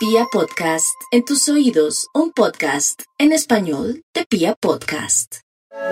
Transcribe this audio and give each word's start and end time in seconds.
Pia 0.00 0.24
Podcast, 0.32 0.98
en 1.10 1.26
tus 1.26 1.46
oídos, 1.50 2.08
un 2.14 2.32
podcast 2.32 3.02
en 3.18 3.32
español 3.32 4.02
de 4.14 4.24
Pia 4.24 4.54
Podcast. 4.54 5.40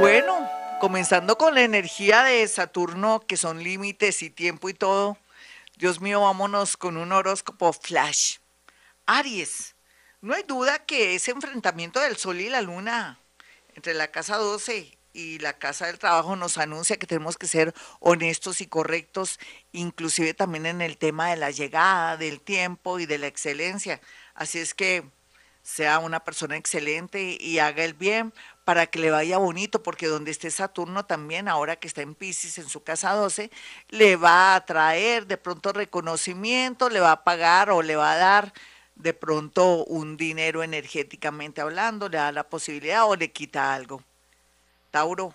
Bueno, 0.01 0.49
comenzando 0.81 1.37
con 1.37 1.55
la 1.55 1.61
energía 1.61 2.23
de 2.23 2.49
Saturno, 2.49 3.21
que 3.21 3.37
son 3.37 3.63
límites 3.63 4.23
y 4.23 4.31
tiempo 4.31 4.71
y 4.71 4.73
todo. 4.73 5.19
Dios 5.77 6.01
mío, 6.01 6.23
vámonos 6.23 6.79
con 6.79 6.97
un 6.97 7.13
horóscopo 7.13 7.75
flash. 7.75 8.39
Aries, 9.05 9.75
no 10.23 10.33
hay 10.33 10.43
duda 10.43 10.87
que 10.87 11.15
ese 11.15 11.33
enfrentamiento 11.33 12.01
del 12.01 12.17
Sol 12.17 12.41
y 12.41 12.49
la 12.49 12.63
Luna 12.63 13.21
entre 13.75 13.93
la 13.93 14.11
casa 14.11 14.39
12 14.39 14.98
y 15.19 15.41
la 15.41 15.55
Casa 15.55 15.87
del 15.87 15.99
Trabajo 15.99 16.37
nos 16.37 16.59
anuncia 16.59 16.97
que 16.97 17.07
tenemos 17.07 17.37
que 17.37 17.49
ser 17.49 17.75
honestos 17.99 18.61
y 18.61 18.67
correctos, 18.67 19.41
inclusive 19.73 20.33
también 20.33 20.65
en 20.65 20.81
el 20.81 20.97
tema 20.97 21.31
de 21.31 21.37
la 21.37 21.51
llegada, 21.51 22.17
del 22.17 22.41
tiempo 22.41 23.01
y 23.01 23.07
de 23.07 23.19
la 23.19 23.27
excelencia. 23.27 24.01
Así 24.35 24.61
es 24.61 24.75
que 24.75 25.03
sea 25.63 25.99
una 25.99 26.21
persona 26.21 26.57
excelente 26.57 27.37
y 27.41 27.59
haga 27.59 27.85
el 27.85 27.95
bien 27.95 28.33
para 28.65 28.87
que 28.87 29.01
le 29.01 29.11
vaya 29.11 29.39
bonito, 29.39 29.83
porque 29.83 30.07
donde 30.07 30.31
esté 30.31 30.53
Saturno 30.53 31.05
también, 31.05 31.49
ahora 31.49 31.77
que 31.77 31.89
está 31.89 32.03
en 32.03 32.15
Pisces 32.15 32.59
en 32.59 32.69
su 32.69 32.85
casa 32.85 33.13
12, 33.13 33.51
le 33.89 34.17
va 34.17 34.55
a 34.55 34.65
traer 34.67 35.27
de 35.27 35.37
pronto 35.37 35.73
reconocimiento, 35.73 36.89
le 36.91 37.01
va 37.01 37.13
a 37.13 37.25
pagar 37.25 37.71
o 37.71 37.83
le 37.83 37.97
va 37.97 38.13
a 38.13 38.17
dar 38.17 38.53
de 38.95 39.15
pronto 39.15 39.85
un 39.85 40.17
dinero 40.17 40.63
energéticamente 40.63 41.61
hablando, 41.61 42.09
le 42.09 42.19
da 42.19 42.31
la 42.31 42.49
posibilidad 42.49 43.09
o 43.09 43.17
le 43.17 43.33
quita 43.33 43.75
algo. 43.75 44.03
Tauro. 44.99 45.33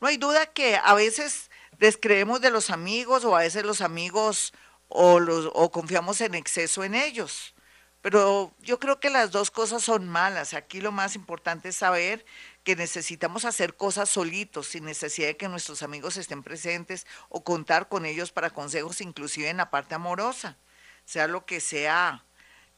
No 0.00 0.08
hay 0.08 0.16
duda 0.16 0.46
que 0.46 0.80
a 0.82 0.92
veces 0.94 1.48
descreemos 1.78 2.40
de 2.40 2.50
los 2.50 2.70
amigos 2.70 3.24
o 3.24 3.36
a 3.36 3.40
veces 3.40 3.64
los 3.64 3.80
amigos 3.80 4.52
o, 4.88 5.20
los, 5.20 5.48
o 5.54 5.70
confiamos 5.70 6.20
en 6.20 6.34
exceso 6.34 6.82
en 6.82 6.96
ellos. 6.96 7.54
Pero 8.02 8.52
yo 8.60 8.80
creo 8.80 8.98
que 8.98 9.10
las 9.10 9.30
dos 9.30 9.52
cosas 9.52 9.84
son 9.84 10.08
malas. 10.08 10.54
Aquí 10.54 10.80
lo 10.80 10.90
más 10.90 11.14
importante 11.14 11.68
es 11.68 11.76
saber 11.76 12.26
que 12.64 12.74
necesitamos 12.74 13.44
hacer 13.44 13.76
cosas 13.76 14.08
solitos, 14.08 14.66
sin 14.66 14.84
necesidad 14.84 15.28
de 15.28 15.36
que 15.36 15.48
nuestros 15.48 15.84
amigos 15.84 16.16
estén 16.16 16.42
presentes 16.42 17.06
o 17.28 17.44
contar 17.44 17.88
con 17.88 18.06
ellos 18.06 18.32
para 18.32 18.50
consejos, 18.50 19.00
inclusive 19.00 19.48
en 19.50 19.58
la 19.58 19.70
parte 19.70 19.94
amorosa. 19.94 20.56
Sea 21.04 21.28
lo 21.28 21.46
que 21.46 21.60
sea 21.60 22.24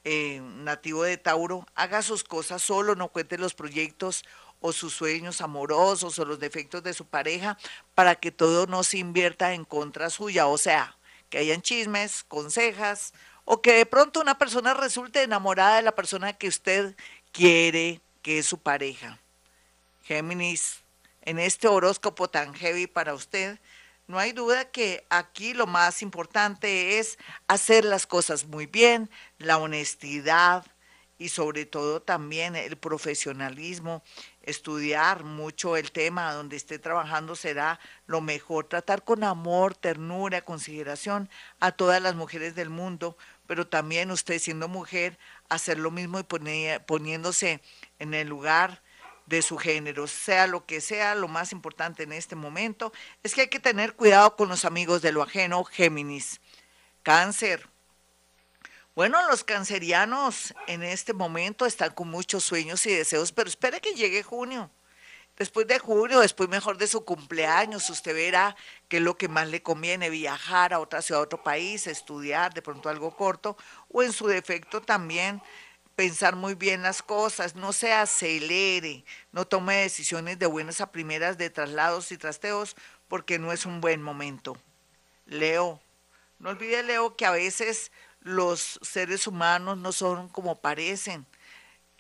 eh, 0.05 0.41
nativo 0.42 1.05
de 1.05 1.17
Tauro, 1.17 1.67
haga 1.74 2.02
sus 2.02 2.22
cosas 2.22 2.62
solo, 2.62 2.95
no 2.95 3.08
cuente 3.08 3.39
los 3.39 3.55
proyectos 3.55 4.24
o 4.61 4.73
sus 4.73 4.95
sueños 4.95 5.41
amorosos 5.41 6.19
o 6.19 6.25
los 6.25 6.39
defectos 6.39 6.83
de 6.83 6.95
su 6.95 7.06
pareja 7.06 7.59
para 7.95 8.14
que 8.14 8.33
todo 8.33 8.67
no 8.67 8.83
se 8.83 8.98
invierta 8.98 9.55
en 9.55 9.64
contra 9.64 10.11
suya, 10.11 10.47
o 10.47 10.59
sea, 10.59 10.97
que 11.31 11.39
hayan 11.39 11.62
chismes, 11.62 12.25
consejas 12.25 13.12
o 13.45 13.62
que 13.62 13.73
de 13.73 13.86
pronto 13.86 14.20
una 14.20 14.36
persona 14.36 14.75
resulte 14.75 15.23
enamorada 15.23 15.77
de 15.77 15.83
la 15.83 15.95
persona 15.95 16.33
que 16.33 16.48
usted 16.48 16.95
quiere 17.33 18.01
que 18.23 18.39
es 18.39 18.47
su 18.47 18.59
pareja. 18.59 19.19
Géminis, 20.05 20.81
en 21.23 21.39
este 21.39 21.69
horóscopo 21.69 22.29
tan 22.29 22.55
heavy 22.55 22.86
para 22.86 23.14
usted, 23.14 23.59
no 24.06 24.19
hay 24.19 24.33
duda 24.33 24.70
que 24.70 25.05
aquí 25.11 25.53
lo 25.53 25.67
más 25.67 26.01
importante 26.01 26.98
es 26.98 27.19
hacer 27.47 27.84
las 27.84 28.06
cosas 28.06 28.47
muy 28.47 28.67
bien, 28.67 29.11
la 29.39 29.59
honestidad 29.59 30.64
y 31.19 31.29
sobre 31.29 31.67
todo 31.67 32.01
también 32.01 32.56
el 32.56 32.77
profesionalismo 32.77 34.03
estudiar 34.48 35.24
mucho 35.24 35.77
el 35.77 35.92
tema 35.92 36.32
donde 36.32 36.56
esté 36.56 36.78
trabajando 36.78 37.36
será 37.36 37.78
lo 38.06 38.20
mejor. 38.20 38.64
Tratar 38.66 39.05
con 39.05 39.22
amor, 39.22 39.74
ternura, 39.74 40.42
consideración 40.42 41.28
a 41.60 41.72
todas 41.72 42.00
las 42.00 42.14
mujeres 42.14 42.55
del 42.55 42.70
mundo, 42.70 43.16
pero 43.46 43.66
también 43.66 44.10
usted 44.10 44.38
siendo 44.38 44.66
mujer, 44.66 45.18
hacer 45.48 45.78
lo 45.78 45.90
mismo 45.90 46.18
y 46.18 46.24
poniéndose 46.86 47.60
en 47.98 48.14
el 48.14 48.28
lugar 48.28 48.82
de 49.27 49.42
su 49.42 49.58
género, 49.58 50.06
sea 50.06 50.46
lo 50.46 50.64
que 50.64 50.80
sea, 50.80 51.14
lo 51.14 51.28
más 51.28 51.52
importante 51.52 52.05
en 52.05 52.12
este 52.14 52.34
momento 52.34 52.94
es 53.23 53.34
que 53.34 53.42
hay 53.42 53.48
que 53.48 53.61
tener 53.61 53.94
cuidado 53.94 54.36
con 54.36 54.48
los 54.48 54.64
amigos 54.64 55.02
de 55.02 55.12
lo 55.12 55.23
ajeno, 55.23 55.64
Géminis. 55.64 56.40
Cáncer, 57.02 57.68
bueno, 58.98 59.25
los 59.29 59.45
cancerianos 59.45 60.53
en 60.67 60.83
este 60.83 61.13
momento 61.13 61.67
están 61.67 61.95
con 61.95 62.09
muchos 62.09 62.42
sueños 62.42 62.85
y 62.85 62.92
deseos, 62.92 63.31
pero 63.31 63.48
espere 63.48 63.81
que 63.81 63.95
llegue 63.95 64.25
junio. 64.25 64.73
Después 65.36 65.69
de 65.69 65.79
junio, 65.79 66.19
después 66.19 66.48
mejor 66.48 66.79
de 66.79 66.89
su 66.89 67.05
cumpleaños, 67.05 67.89
usted 67.91 68.13
verá 68.13 68.57
qué 68.89 68.97
es 68.97 69.05
lo 69.05 69.17
que 69.17 69.29
más 69.29 69.47
le 69.47 69.63
conviene, 69.63 70.11
viajar 70.11 70.75
a 70.75 70.81
otra 70.81 71.01
ciudad, 71.01 71.20
a 71.20 71.27
otro 71.27 71.45
país, 71.45 71.86
estudiar, 71.86 72.53
de 72.53 72.61
pronto 72.61 72.89
algo 72.89 73.17
corto, 73.17 73.57
o 73.89 74.03
en 74.03 74.13
su 74.13 74.27
defecto 74.27 74.81
también 74.81 75.41
pensar 75.95 76.35
muy 76.35 76.55
bien 76.55 76.83
las 76.83 77.01
cosas, 77.01 77.55
no 77.55 77.73
se 77.73 77.92
acelere, 77.92 79.05
no 79.30 79.47
tome 79.47 79.77
decisiones 79.77 80.41
de 80.41 80.47
buenas 80.47 80.80
a 80.80 80.91
primeras 80.91 81.39
de 81.39 81.51
traslados 81.51 82.11
y 82.11 82.19
trasteos, 82.19 82.75
porque 83.07 83.39
no 83.39 83.53
es 83.53 83.65
un 83.65 83.80
buen 83.80 84.03
momento. 84.03 84.59
Leo, 85.25 85.80
no 86.41 86.51
olvide, 86.51 86.83
Leo, 86.83 87.15
que 87.15 87.27
a 87.27 87.30
veces 87.30 87.92
los 88.28 88.78
seres 88.83 89.27
humanos 89.27 89.78
no 89.78 89.92
son 89.92 90.28
como 90.28 90.61
parecen. 90.61 91.27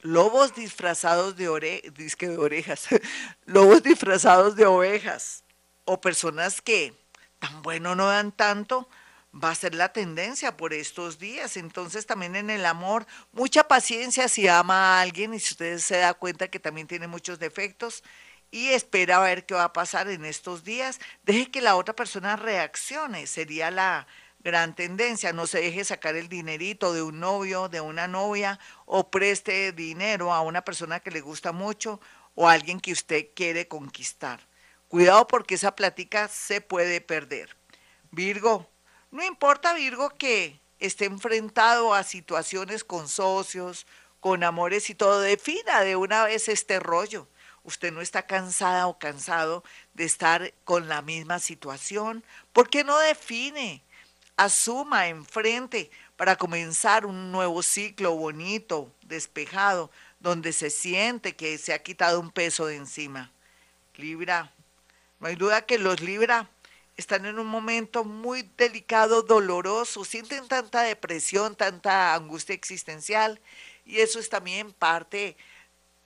Lobos 0.00 0.54
disfrazados 0.54 1.36
de, 1.36 1.48
ore 1.48 1.82
de 1.92 2.38
orejas, 2.38 2.86
lobos 3.46 3.82
disfrazados 3.82 4.54
de 4.54 4.66
ovejas, 4.66 5.42
o 5.84 6.00
personas 6.00 6.60
que 6.60 6.94
tan 7.40 7.62
bueno 7.62 7.96
no 7.96 8.06
dan 8.06 8.30
tanto, 8.30 8.88
va 9.34 9.50
a 9.50 9.54
ser 9.54 9.74
la 9.74 9.92
tendencia 9.92 10.56
por 10.56 10.72
estos 10.72 11.18
días. 11.18 11.56
Entonces 11.56 12.06
también 12.06 12.36
en 12.36 12.50
el 12.50 12.64
amor, 12.64 13.06
mucha 13.32 13.66
paciencia 13.66 14.28
si 14.28 14.46
ama 14.46 14.98
a 14.98 15.00
alguien 15.00 15.34
y 15.34 15.40
si 15.40 15.52
usted 15.52 15.78
se 15.78 15.98
da 15.98 16.14
cuenta 16.14 16.48
que 16.48 16.60
también 16.60 16.86
tiene 16.86 17.08
muchos 17.08 17.38
defectos 17.38 18.04
y 18.50 18.68
espera 18.68 19.18
a 19.18 19.22
ver 19.22 19.46
qué 19.46 19.54
va 19.54 19.64
a 19.64 19.72
pasar 19.72 20.08
en 20.08 20.24
estos 20.24 20.64
días, 20.64 21.00
deje 21.24 21.50
que 21.50 21.60
la 21.60 21.76
otra 21.76 21.94
persona 21.94 22.36
reaccione, 22.36 23.26
sería 23.26 23.70
la, 23.70 24.06
gran 24.40 24.74
tendencia. 24.74 25.32
No 25.32 25.46
se 25.46 25.60
deje 25.60 25.84
sacar 25.84 26.16
el 26.16 26.28
dinerito 26.28 26.92
de 26.92 27.02
un 27.02 27.20
novio, 27.20 27.68
de 27.68 27.80
una 27.80 28.08
novia, 28.08 28.58
o 28.86 29.10
preste 29.10 29.72
dinero 29.72 30.32
a 30.32 30.40
una 30.42 30.62
persona 30.62 31.00
que 31.00 31.10
le 31.10 31.20
gusta 31.20 31.52
mucho 31.52 32.00
o 32.34 32.48
a 32.48 32.52
alguien 32.52 32.80
que 32.80 32.92
usted 32.92 33.28
quiere 33.34 33.68
conquistar. 33.68 34.40
Cuidado 34.88 35.26
porque 35.26 35.56
esa 35.56 35.74
plática 35.74 36.28
se 36.28 36.60
puede 36.60 37.00
perder. 37.00 37.56
Virgo, 38.10 38.70
no 39.10 39.24
importa 39.24 39.74
Virgo 39.74 40.10
que 40.10 40.60
esté 40.78 41.06
enfrentado 41.06 41.94
a 41.94 42.04
situaciones 42.04 42.84
con 42.84 43.08
socios, 43.08 43.86
con 44.20 44.44
amores 44.44 44.88
y 44.90 44.94
todo, 44.94 45.20
defina 45.20 45.80
de 45.82 45.96
una 45.96 46.24
vez 46.24 46.48
este 46.48 46.80
rollo. 46.80 47.28
Usted 47.64 47.92
no 47.92 48.00
está 48.00 48.26
cansada 48.26 48.86
o 48.86 48.98
cansado 48.98 49.62
de 49.94 50.04
estar 50.04 50.54
con 50.64 50.88
la 50.88 51.02
misma 51.02 51.38
situación. 51.38 52.24
¿Por 52.52 52.70
qué 52.70 52.82
no 52.82 52.98
define? 52.98 53.82
Asuma 54.38 55.08
enfrente 55.08 55.90
para 56.16 56.36
comenzar 56.36 57.04
un 57.04 57.32
nuevo 57.32 57.62
ciclo 57.62 58.14
bonito, 58.14 58.90
despejado, 59.02 59.90
donde 60.20 60.52
se 60.52 60.70
siente 60.70 61.36
que 61.36 61.58
se 61.58 61.74
ha 61.74 61.82
quitado 61.82 62.20
un 62.20 62.30
peso 62.30 62.66
de 62.66 62.76
encima. 62.76 63.32
Libra, 63.96 64.52
no 65.18 65.26
hay 65.26 65.34
duda 65.34 65.66
que 65.66 65.78
los 65.78 66.00
Libra 66.00 66.48
están 66.96 67.26
en 67.26 67.40
un 67.40 67.48
momento 67.48 68.04
muy 68.04 68.48
delicado, 68.56 69.22
doloroso, 69.22 70.04
sienten 70.04 70.46
tanta 70.46 70.82
depresión, 70.82 71.56
tanta 71.56 72.14
angustia 72.14 72.54
existencial 72.54 73.40
y 73.84 73.98
eso 73.98 74.20
es 74.20 74.28
también 74.28 74.72
parte 74.72 75.36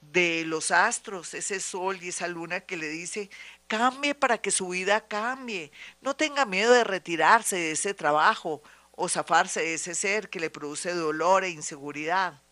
de 0.02 0.44
los 0.44 0.70
astros, 0.70 1.32
ese 1.32 1.60
sol 1.60 1.98
y 2.02 2.08
esa 2.08 2.28
luna 2.28 2.60
que 2.60 2.76
le 2.76 2.88
dice, 2.88 3.30
cambie 3.68 4.14
para 4.14 4.38
que 4.38 4.50
su 4.50 4.68
vida 4.68 5.06
cambie. 5.06 5.72
No 6.00 6.14
tenga 6.14 6.44
miedo 6.44 6.72
de 6.72 6.84
retirarse 6.84 7.56
de 7.56 7.70
ese 7.72 7.94
trabajo 7.94 8.62
o 8.90 9.08
zafarse 9.08 9.60
de 9.60 9.74
ese 9.74 9.94
ser 9.94 10.28
que 10.28 10.40
le 10.40 10.50
produce 10.50 10.92
dolor 10.92 11.44
e 11.44 11.50
inseguridad. 11.50 12.42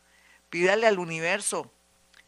Pídale 0.48 0.86
al 0.86 0.98
universo, 0.98 1.70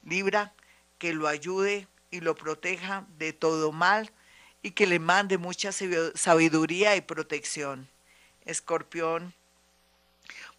Libra, 0.02 0.54
que 0.98 1.14
lo 1.14 1.28
ayude 1.28 1.88
y 2.10 2.20
lo 2.20 2.34
proteja 2.34 3.06
de 3.16 3.32
todo 3.32 3.72
mal 3.72 4.12
y 4.60 4.72
que 4.72 4.86
le 4.86 4.98
mande 4.98 5.38
mucha 5.38 5.70
sabiduría 5.72 6.94
y 6.96 7.00
protección. 7.00 7.88
Escorpión, 8.44 9.34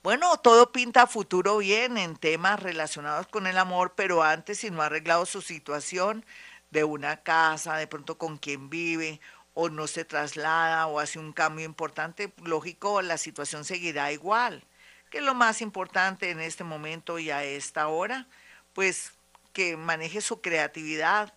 bueno, 0.04 0.38
todo 0.38 0.74
pinta 0.74 1.08
futuro 1.08 1.60
bien 1.60 1.98
en 1.98 2.18
temas 2.18 2.62
relacionados 2.62 3.26
con 3.28 3.48
el 3.48 3.58
amor, 3.58 3.94
pero 3.96 4.22
antes 4.22 4.60
si 4.60 4.70
no 4.70 4.82
ha 4.82 4.88
arreglado 4.88 5.26
su 5.26 5.42
situación 5.42 6.26
de 6.72 6.84
una 6.84 7.24
casa, 7.24 7.78
de 7.78 7.88
pronto 7.88 8.18
con 8.18 8.38
quien 8.38 8.70
vive, 8.70 9.22
o 9.54 9.70
no 9.70 9.88
se 9.88 10.04
traslada 10.04 10.88
o 10.88 11.00
hace 11.00 11.20
un 11.20 11.32
cambio 11.32 11.66
importante, 11.66 12.34
lógico, 12.44 13.02
la 13.02 13.18
situación 13.18 13.64
seguirá 13.64 14.12
igual. 14.12 14.66
¿Qué 15.10 15.20
es 15.20 15.24
lo 15.24 15.36
más 15.36 15.62
importante 15.62 16.32
en 16.32 16.42
este 16.42 16.64
momento 16.66 17.20
y 17.20 17.32
a 17.32 17.44
esta 17.46 17.88
hora? 17.88 18.28
Pues 18.74 19.14
que 19.54 19.78
maneje 19.78 20.22
su 20.22 20.42
creatividad 20.42 21.34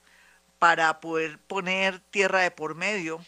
para 0.59 1.01
poder 1.01 1.39
poner 1.39 2.01
tierra 2.01 2.41
de 2.41 2.51
por 2.51 2.75
medio 2.75 3.21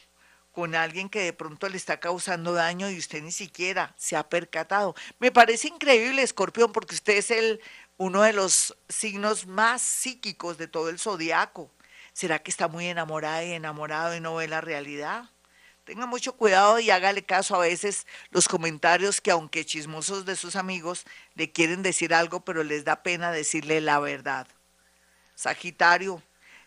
con 0.59 0.75
alguien 0.75 1.09
que 1.09 1.21
de 1.21 1.33
pronto 1.33 1.69
le 1.69 1.77
está 1.77 2.01
causando 2.01 2.53
daño 2.53 2.91
y 2.91 2.99
usted 2.99 3.23
ni 3.23 3.31
siquiera 3.31 3.95
se 3.97 4.17
ha 4.17 4.29
percatado. 4.29 4.97
Me 5.21 5.31
parece 5.31 5.69
increíble, 5.69 6.21
Escorpión, 6.21 6.73
porque 6.73 6.97
usted 6.97 7.17
es 7.17 7.31
el, 7.31 7.61
uno 7.97 8.23
de 8.23 8.33
los 8.33 8.77
signos 8.89 9.47
más 9.47 9.83
psíquicos 9.83 10.59
de 10.59 10.67
todo 10.67 10.89
el 10.89 10.99
zodiaco. 10.99 11.71
¿Será 12.13 12.41
que 12.41 12.51
está 12.51 12.67
muy 12.67 12.89
enamorada 12.89 13.45
y 13.45 13.53
enamorado 13.53 14.17
y 14.17 14.21
no 14.21 14.35
ve 14.35 14.49
la 14.49 14.61
realidad? 14.61 15.31
Tenga 15.85 16.07
mucho 16.07 16.33
cuidado 16.33 16.81
y 16.81 16.91
hágale 16.91 17.25
caso 17.25 17.55
a 17.55 17.61
veces 17.61 18.05
los 18.31 18.49
comentarios 18.49 19.21
que 19.21 19.31
aunque 19.31 19.65
chismosos 19.65 20.25
de 20.25 20.35
sus 20.35 20.57
amigos 20.57 21.05
le 21.37 21.53
quieren 21.53 21.85
decir 21.85 22.13
algo, 22.13 22.41
pero 22.41 22.65
les 22.65 22.85
da 22.85 23.05
pena 23.05 23.31
decirle 23.31 23.81
la 23.81 24.01
verdad. 24.01 24.49
Sagitario, 25.37 26.21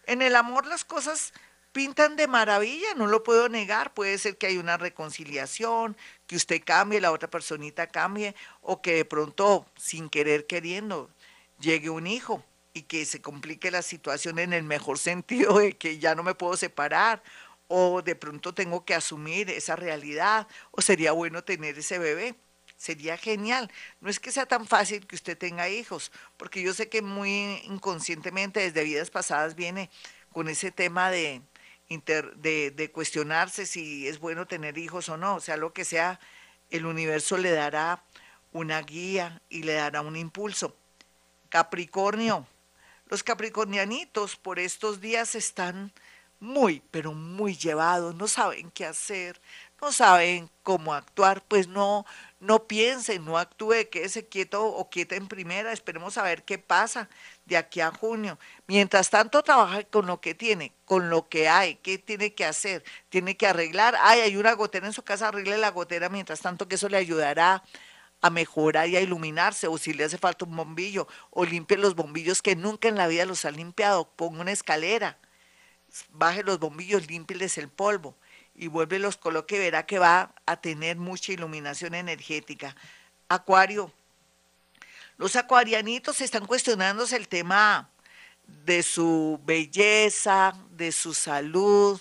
en 0.06 0.22
el 0.22 0.38
amor 0.38 0.66
las 0.66 0.86
cosas 0.86 1.34
pintan 1.72 2.16
de 2.16 2.28
maravilla, 2.28 2.94
no 2.96 3.08
lo 3.08 3.24
puedo 3.24 3.50
negar. 3.50 3.94
Puede 3.94 4.18
ser 4.18 4.38
que 4.38 4.48
hay 4.48 4.58
una 4.58 4.78
reconciliación, 4.78 5.98
que 6.28 6.36
usted 6.36 6.62
cambie, 6.64 7.02
la 7.02 7.12
otra 7.12 7.30
personita 7.30 7.88
cambie, 7.88 8.36
o 8.62 8.82
que 8.82 8.96
de 8.96 9.06
pronto, 9.06 9.66
sin 9.78 10.10
querer 10.10 10.48
queriendo, 10.48 11.10
llegue 11.60 11.90
un 11.90 12.08
hijo 12.08 12.44
y 12.74 12.84
que 12.84 13.06
se 13.06 13.22
complique 13.22 13.72
la 13.72 13.82
situación 13.82 14.40
en 14.40 14.54
el 14.54 14.64
mejor 14.64 14.98
sentido 15.00 15.60
de 15.60 15.78
que 15.78 16.00
ya 16.00 16.16
no 16.16 16.24
me 16.24 16.36
puedo 16.36 16.58
separar, 16.58 17.24
o 17.68 18.02
de 18.02 18.16
pronto 18.16 18.54
tengo 18.54 18.84
que 18.86 18.94
asumir 18.94 19.50
esa 19.50 19.76
realidad, 19.76 20.48
o 20.72 20.82
sería 20.82 21.14
bueno 21.14 21.44
tener 21.44 21.78
ese 21.80 22.00
bebé. 22.00 22.36
Sería 22.76 23.16
genial. 23.16 23.72
No 24.02 24.10
es 24.10 24.20
que 24.20 24.32
sea 24.32 24.48
tan 24.48 24.66
fácil 24.66 25.06
que 25.06 25.16
usted 25.16 25.38
tenga 25.38 25.70
hijos, 25.70 26.12
porque 26.36 26.64
yo 26.64 26.74
sé 26.74 26.90
que 26.90 27.04
muy 27.04 27.62
inconscientemente 27.66 28.60
desde 28.60 28.84
vidas 28.84 29.12
pasadas 29.12 29.56
viene 29.56 29.90
con 30.32 30.50
ese 30.50 30.72
tema 30.72 31.12
de, 31.12 31.42
de, 32.00 32.92
cuestionarse 32.94 33.66
si 33.66 34.08
es 34.08 34.20
bueno 34.20 34.48
tener 34.48 34.78
hijos 34.78 35.10
o 35.10 35.18
no, 35.18 35.36
o 35.36 35.40
sea, 35.40 35.58
lo 35.58 35.74
que 35.74 35.84
sea, 35.84 36.20
el 36.70 36.86
universo 36.86 37.38
le 37.38 37.52
dará 37.52 38.04
una 38.54 38.82
guía 38.82 39.42
y 39.50 39.64
le 39.64 39.74
dará 39.74 40.02
un 40.02 40.16
impulso. 40.16 40.76
Capricornio, 41.50 42.48
los 43.08 43.24
capricornianitos 43.24 44.38
por 44.38 44.58
estos 44.58 45.02
días 45.02 45.36
están 45.36 45.92
muy, 46.40 46.82
pero 46.92 47.14
muy 47.14 47.56
llevados, 47.56 48.16
no 48.16 48.28
saben 48.28 48.72
qué 48.72 48.86
hacer, 48.86 49.42
no 49.82 49.92
saben 49.92 50.50
cómo 50.62 50.94
actuar, 50.94 51.44
pues 51.48 51.68
no, 51.68 52.06
no 52.40 52.68
piense, 52.68 53.18
no 53.18 53.40
actúe, 53.40 53.90
quédese 53.92 54.28
quieto 54.28 54.64
o 54.64 54.90
quieta 54.92 55.16
en 55.16 55.28
primera, 55.28 55.74
esperemos 55.74 56.20
a 56.20 56.24
ver 56.24 56.44
qué 56.44 56.60
pasa 56.60 57.10
de 57.46 57.58
aquí 57.58 57.82
a 57.82 57.92
junio. 57.92 58.38
Mientras 58.68 59.10
tanto, 59.10 59.42
trabaja 59.42 59.84
con 59.86 60.06
lo 60.06 60.22
que 60.22 60.36
tiene, 60.36 60.72
con 60.86 61.10
lo 61.10 61.30
que 61.30 61.50
hay, 61.50 61.76
qué 61.78 61.98
tiene 61.98 62.36
que 62.36 62.46
hacer, 62.46 62.84
tiene 63.10 63.36
que 63.36 63.48
arreglar, 63.48 63.96
ay, 64.00 64.22
hay 64.22 64.38
una 64.38 64.54
gotera 64.54 64.86
en 64.86 64.94
su 64.94 65.02
casa, 65.04 65.30
arregle 65.30 65.58
la 65.58 65.72
gotera, 65.72 66.10
mientras 66.10 66.42
tanto 66.42 66.68
que 66.68 66.76
eso 66.76 66.88
le 66.88 66.98
ayudará 66.98 67.64
a 68.22 68.30
mejorar 68.30 68.88
y 68.88 68.98
a 68.98 69.02
iluminarse, 69.02 69.68
o 69.68 69.80
si 69.80 69.94
le 69.94 70.04
hace 70.04 70.20
falta 70.20 70.46
un 70.46 70.56
bombillo, 70.56 71.08
o 71.32 71.44
limpie 71.44 71.78
los 71.78 71.96
bombillos 71.96 72.44
que 72.44 72.56
nunca 72.56 72.88
en 72.88 72.98
la 72.98 73.08
vida 73.08 73.26
los 73.26 73.46
ha 73.46 73.52
limpiado, 73.52 74.08
ponga 74.16 74.42
una 74.42 74.52
escalera, 74.52 75.18
baje 76.12 76.44
los 76.44 76.60
bombillos, 76.60 77.08
límpieles 77.08 77.58
el 77.58 77.68
polvo 77.70 78.16
y 78.62 78.68
vuelve 78.68 79.00
los 79.00 79.18
coloque, 79.18 79.58
verá 79.58 79.88
que 79.88 79.98
va 79.98 80.36
a 80.46 80.62
tener 80.62 80.96
mucha 80.96 81.32
iluminación 81.32 81.96
energética. 81.96 82.76
Acuario, 83.28 83.92
los 85.18 85.36
acuarianitos 85.36 86.22
están 86.22 86.46
cuestionándose 86.46 87.16
el 87.16 87.28
tema 87.28 87.90
de 88.46 88.84
su 88.84 89.42
belleza, 89.46 90.54
de 90.70 90.92
su 90.92 91.16
salud, 91.16 92.00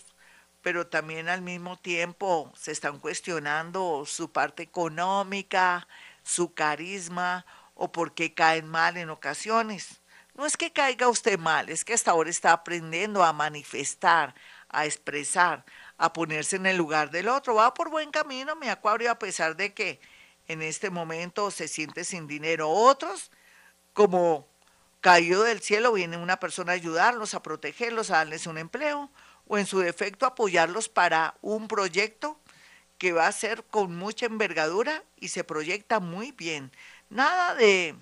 pero 0.61 0.87
también 0.87 1.31
al 1.31 1.41
mismo 1.41 1.79
tiempo 1.79 2.53
se 2.55 2.73
están 2.73 2.99
cuestionando 2.99 4.05
su 4.05 4.31
parte 4.31 4.63
económica, 4.63 5.89
su 6.23 6.53
carisma 6.53 7.47
o 7.73 7.91
por 7.91 8.13
qué 8.13 8.35
caen 8.35 8.69
mal 8.69 8.99
en 8.99 9.09
ocasiones. 9.09 10.03
No 10.35 10.45
es 10.45 10.59
que 10.59 10.75
caiga 10.75 11.09
usted 11.09 11.39
mal, 11.39 11.71
es 11.71 11.87
que 11.87 11.95
hasta 11.95 12.11
ahora 12.11 12.29
está 12.29 12.53
aprendiendo 12.53 13.25
a 13.25 13.33
manifestar, 13.33 14.35
a 14.69 14.85
expresar, 14.85 15.65
a 16.01 16.15
ponerse 16.15 16.57
en 16.57 16.65
el 16.65 16.79
lugar 16.79 17.11
del 17.11 17.29
otro. 17.29 17.57
Va 17.57 17.75
por 17.75 17.91
buen 17.91 18.11
camino, 18.11 18.57
mi 18.57 18.69
acuario, 18.69 19.11
a 19.11 19.19
pesar 19.19 19.55
de 19.55 19.75
que 19.75 20.01
en 20.49 20.63
este 20.63 20.89
momento 20.89 21.51
se 21.51 21.69
siente 21.69 22.05
sin 22.05 22.27
dinero. 22.27 22.71
Otros, 22.71 23.31
como 23.93 24.49
caído 25.03 25.43
del 25.43 25.61
cielo, 25.61 25.93
viene 25.93 26.17
una 26.17 26.41
persona 26.41 26.73
a 26.73 26.77
ayudarlos, 26.77 27.35
a 27.35 27.43
protegerlos, 27.43 28.11
a 28.11 28.17
darles 28.17 28.47
un 28.47 28.57
empleo, 28.57 29.11
o 29.47 29.59
en 29.59 29.67
su 29.67 29.81
defecto 29.81 30.25
apoyarlos 30.25 30.89
para 30.89 31.35
un 31.43 31.69
proyecto 31.69 32.39
que 32.97 33.13
va 33.13 33.27
a 33.27 33.33
ser 33.33 33.63
con 33.65 33.95
mucha 33.95 34.25
envergadura 34.25 35.05
y 35.19 35.29
se 35.29 35.45
proyecta 35.45 36.01
muy 36.01 36.33
bien. 36.33 36.73
Nada 37.11 37.55
de 37.55 37.95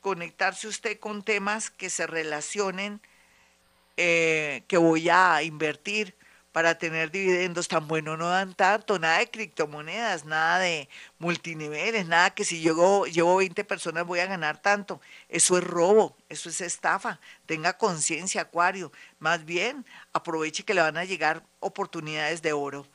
conectarse 0.00 0.66
usted 0.66 0.98
con 0.98 1.22
temas 1.22 1.70
que 1.70 1.88
se 1.88 2.08
relacionen, 2.08 3.00
eh, 3.96 4.64
que 4.66 4.76
voy 4.76 5.08
a 5.08 5.40
invertir 5.44 6.16
para 6.52 6.76
tener 6.76 7.10
dividendos 7.10 7.66
tan 7.66 7.88
buenos 7.88 8.18
no 8.18 8.28
dan 8.28 8.54
tanto, 8.54 8.98
nada 8.98 9.18
de 9.18 9.30
criptomonedas, 9.30 10.26
nada 10.26 10.58
de 10.58 10.88
multiniveles, 11.18 12.06
nada 12.06 12.30
que 12.30 12.44
si 12.44 12.60
yo 12.60 13.06
llevo 13.06 13.36
20 13.36 13.64
personas 13.64 14.06
voy 14.06 14.20
a 14.20 14.26
ganar 14.26 14.60
tanto. 14.60 15.00
Eso 15.30 15.56
es 15.56 15.64
robo, 15.64 16.16
eso 16.28 16.50
es 16.50 16.60
estafa. 16.60 17.18
Tenga 17.46 17.78
conciencia, 17.78 18.42
Acuario. 18.42 18.92
Más 19.18 19.44
bien, 19.46 19.86
aproveche 20.12 20.64
que 20.64 20.74
le 20.74 20.82
van 20.82 20.98
a 20.98 21.04
llegar 21.04 21.42
oportunidades 21.60 22.42
de 22.42 22.52
oro. 22.52 22.86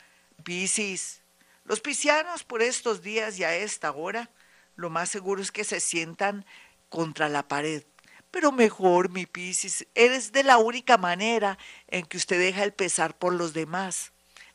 Piscis. 0.44 1.22
Los 1.66 1.82
piscianos 1.82 2.44
por 2.44 2.62
estos 2.62 3.02
días 3.02 3.40
y 3.40 3.44
a 3.44 3.56
esta 3.56 3.92
hora, 3.92 4.30
lo 4.76 4.90
más 4.90 5.10
seguro 5.10 5.42
es 5.42 5.52
que 5.52 5.64
se 5.64 5.80
sientan 5.80 6.46
contra 6.90 7.28
la 7.28 7.48
pared 7.48 7.84
pero 8.32 8.52
mejor, 8.52 9.10
mi 9.10 9.26
Piscis, 9.26 9.88
eres 9.96 10.32
de 10.32 10.44
la 10.44 10.58
única 10.58 10.98
manera 10.98 11.58
en 11.88 12.06
que 12.06 12.18
usted 12.18 12.40
deja 12.40 12.64
el 12.64 12.74
pesar 12.74 13.18
por 13.18 13.34
los 13.34 13.54
demás. 13.54 14.12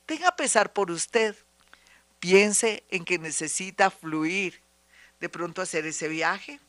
Tenga 0.07 0.37
pesar 0.37 0.73
por 0.73 0.91
usted. 0.91 1.37
Piense 2.21 2.85
en 2.91 3.05
que 3.05 3.19
necesita 3.19 3.91
fluir, 3.91 4.61
de 5.21 5.29
pronto 5.29 5.63
hacer 5.63 5.87
ese 5.87 6.09
viaje, 6.09 6.61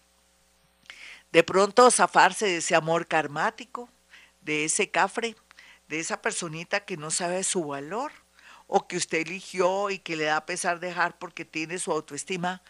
de 1.31 1.43
pronto 1.43 1.89
zafarse 1.91 2.45
de 2.45 2.57
ese 2.57 2.75
amor 2.75 3.07
karmático, 3.07 3.89
de 4.41 4.65
ese 4.65 4.89
cafre, 4.89 5.35
de 5.87 5.99
esa 5.99 6.21
personita 6.21 6.85
que 6.85 6.97
no 6.97 7.11
sabe 7.11 7.43
su 7.43 7.65
valor 7.65 8.11
o 8.67 8.87
que 8.87 8.97
usted 8.97 9.19
eligió 9.19 9.89
y 9.89 9.99
que 9.99 10.15
le 10.15 10.25
da 10.25 10.45
pesar 10.45 10.79
dejar 10.79 11.17
porque 11.17 11.45
tiene 11.45 11.79
su 11.79 11.91
autoestima 11.91 12.61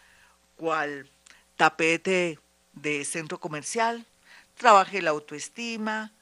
cual 0.56 1.08
tapete 1.56 2.38
de 2.72 3.04
centro 3.04 3.38
comercial 3.38 4.06
Trabaje 4.56 5.02
la 5.02 5.10
autoestima, 5.10 6.12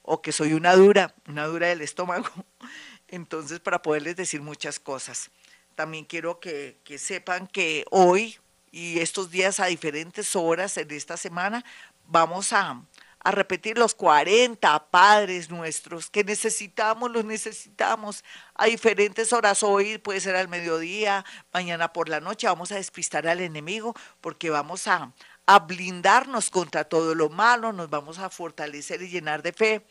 o 0.04 0.22
que 0.22 0.32
soy 0.32 0.54
una 0.54 0.76
dura, 0.76 1.14
una 1.28 1.46
dura 1.46 1.68
del 1.68 1.82
estómago. 1.82 2.30
Entonces, 3.08 3.60
para 3.60 3.82
poderles 3.82 4.16
decir 4.16 4.42
muchas 4.42 4.80
cosas. 4.80 5.32
También 5.76 6.06
quiero 6.06 6.40
que, 6.40 6.78
que 6.84 6.98
sepan 6.98 7.48
que 7.48 7.86
hoy 7.92 8.38
y 8.72 9.00
estos 9.00 9.32
días 9.32 9.60
a 9.60 9.66
diferentes 9.66 10.36
horas 10.36 10.78
en 10.78 10.90
esta 10.92 11.18
semana 11.18 11.64
vamos 12.08 12.54
a, 12.54 12.82
a 13.24 13.32
repetir 13.32 13.78
los 13.78 13.94
40 13.94 14.90
padres 14.90 15.50
nuestros 15.50 16.10
que 16.10 16.24
necesitamos, 16.24 17.12
los 17.12 17.24
necesitamos 17.24 18.24
a 18.56 18.66
diferentes 18.66 19.32
horas. 19.32 19.64
Hoy 19.64 19.98
puede 20.00 20.20
ser 20.20 20.36
al 20.36 20.48
mediodía, 20.48 21.24
mañana 21.54 21.94
por 21.94 22.10
la 22.10 22.20
noche. 22.20 22.48
Vamos 22.48 22.72
a 22.72 22.76
despistar 22.76 23.28
al 23.28 23.42
enemigo 23.42 23.94
porque 24.22 24.50
vamos 24.50 24.88
a, 24.88 25.14
a 25.46 25.60
blindarnos 25.60 26.50
contra 26.50 26.84
todo 26.86 27.14
lo 27.14 27.30
malo, 27.30 27.74
nos 27.74 27.90
vamos 27.90 28.20
a 28.20 28.30
fortalecer 28.30 29.02
y 29.02 29.10
llenar 29.10 29.44
de 29.44 29.54
fe 29.54 29.86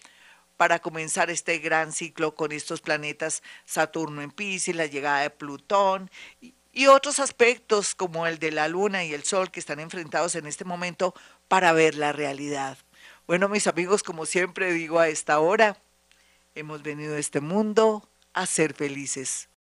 para 0.57 0.81
comenzar 0.81 1.31
este 1.31 1.59
gran 1.59 1.93
ciclo 1.93 2.35
con 2.35 2.53
estos 2.53 2.81
planetas 2.81 3.43
Saturno 3.65 4.23
en 4.23 4.31
Pisces, 4.31 4.77
la 4.77 4.87
llegada 4.87 5.21
de 5.21 5.31
Plutón 5.31 6.11
y 6.73 6.87
otros 6.87 7.19
aspectos 7.19 7.95
como 7.95 8.27
el 8.27 8.39
de 8.39 8.51
la 8.53 8.69
luna 8.69 9.05
y 9.05 9.15
el 9.15 9.25
sol 9.25 9.51
que 9.51 9.61
están 9.61 9.81
enfrentados 9.81 10.35
en 10.35 10.47
este 10.47 10.65
momento 10.65 11.15
para 11.49 11.73
ver 11.73 11.95
la 11.95 12.13
realidad. 12.13 12.77
Bueno, 13.27 13.49
mis 13.49 13.67
amigos, 13.67 14.03
como 14.03 14.27
siempre 14.27 14.73
digo 14.73 14.99
a 14.99 15.09
esta 15.09 15.39
hora, 15.39 15.81
hemos 16.55 16.83
venido 16.83 17.15
a 17.15 17.19
este 17.19 17.41
mundo 17.41 18.09
a 18.33 18.47
ser 18.47 18.75
felices. 18.75 19.49